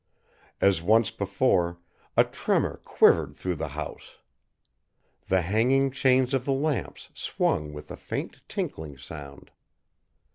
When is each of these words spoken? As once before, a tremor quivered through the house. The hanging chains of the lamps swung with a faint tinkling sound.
As 0.59 0.81
once 0.81 1.11
before, 1.11 1.77
a 2.17 2.23
tremor 2.23 2.77
quivered 2.83 3.35
through 3.37 3.53
the 3.53 3.67
house. 3.77 4.17
The 5.27 5.41
hanging 5.43 5.91
chains 5.91 6.33
of 6.33 6.43
the 6.43 6.53
lamps 6.53 7.09
swung 7.13 7.71
with 7.71 7.91
a 7.91 7.97
faint 7.97 8.41
tinkling 8.49 8.97
sound. 8.97 9.51